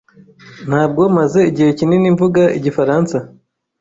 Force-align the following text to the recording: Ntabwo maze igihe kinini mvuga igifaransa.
Ntabwo 0.69 1.01
maze 1.17 1.39
igihe 1.49 1.69
kinini 1.77 2.13
mvuga 2.15 2.41
igifaransa. 2.57 3.17